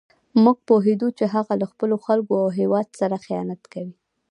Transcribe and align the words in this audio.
موږ 0.43 0.57
پوهېدو 0.67 1.07
چې 1.17 1.25
هغه 1.33 1.53
له 1.61 1.65
خپلو 1.71 1.95
خلکو 2.05 2.33
او 2.43 2.47
هېواد 2.59 2.87
سره 2.99 3.15
خیانت 3.25 3.61
کوي. 3.73 3.93